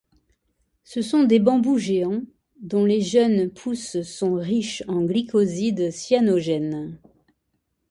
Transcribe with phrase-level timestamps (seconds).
[0.83, 2.23] Ce sont des bambous géants,
[2.59, 6.97] dont les jeunes pousses sont riches en glycosides cyanogènes.